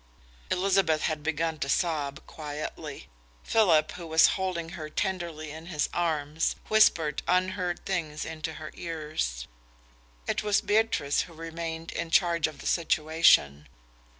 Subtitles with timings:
[0.49, 3.07] Elizabeth had begun to sob quietly.
[3.43, 9.45] Philip, who was holding her tenderly in his arms, whispered unheard things into her ears.
[10.25, 13.67] It was Beatrice who remained in charge of the situation.